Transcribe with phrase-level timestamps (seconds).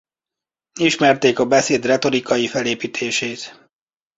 [0.79, 3.69] Ismerték a beszéd retorikai felépítését.